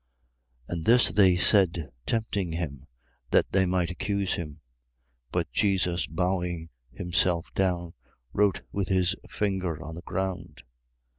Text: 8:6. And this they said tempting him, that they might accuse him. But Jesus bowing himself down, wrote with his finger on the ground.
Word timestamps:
8:6. 0.67 0.73
And 0.73 0.85
this 0.85 1.09
they 1.11 1.35
said 1.35 1.91
tempting 2.07 2.53
him, 2.53 2.87
that 3.29 3.51
they 3.51 3.67
might 3.67 3.91
accuse 3.91 4.33
him. 4.33 4.59
But 5.31 5.51
Jesus 5.51 6.07
bowing 6.07 6.69
himself 6.91 7.53
down, 7.53 7.93
wrote 8.33 8.63
with 8.71 8.87
his 8.87 9.15
finger 9.29 9.79
on 9.83 9.93
the 9.93 10.01
ground. 10.01 10.63